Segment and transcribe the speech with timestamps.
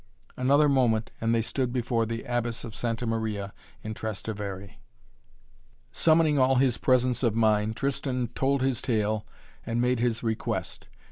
[0.35, 3.53] Another moment and they stood before the Abbess of Santa Maria
[3.83, 4.71] in Trastevere.
[5.91, 9.27] Summoning all his presence of mind, Tristan told his tale
[9.63, 10.89] and made his request.